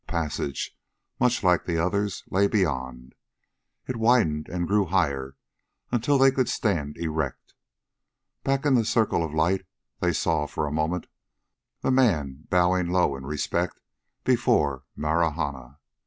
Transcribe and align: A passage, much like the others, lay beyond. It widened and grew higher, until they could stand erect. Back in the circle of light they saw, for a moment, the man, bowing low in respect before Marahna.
A 0.01 0.11
passage, 0.11 0.75
much 1.19 1.43
like 1.43 1.65
the 1.65 1.77
others, 1.77 2.23
lay 2.31 2.47
beyond. 2.47 3.13
It 3.87 3.97
widened 3.97 4.47
and 4.49 4.67
grew 4.67 4.85
higher, 4.85 5.35
until 5.91 6.17
they 6.17 6.31
could 6.31 6.49
stand 6.49 6.97
erect. 6.97 7.53
Back 8.43 8.65
in 8.65 8.73
the 8.73 8.83
circle 8.83 9.23
of 9.23 9.31
light 9.31 9.63
they 9.99 10.11
saw, 10.11 10.47
for 10.47 10.65
a 10.65 10.71
moment, 10.71 11.05
the 11.81 11.91
man, 11.91 12.47
bowing 12.49 12.87
low 12.91 13.15
in 13.15 13.27
respect 13.27 13.79
before 14.23 14.85
Marahna. 14.95 15.77